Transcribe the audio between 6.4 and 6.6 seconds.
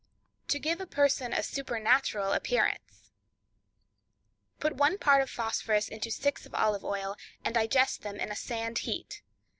of